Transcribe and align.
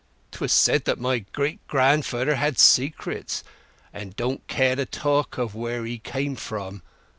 'Twas 0.31 0.51
said 0.51 0.85
that 0.85 0.97
my 0.99 1.19
gr't 1.19 1.59
granfer 1.67 2.33
had 2.33 2.57
secrets, 2.57 3.43
and 3.93 4.15
didn't 4.15 4.47
care 4.47 4.75
to 4.75 4.83
talk 4.83 5.37
of 5.37 5.53
where 5.53 5.85
he 5.85 5.99
came 5.99 6.35
from.... 6.35 6.81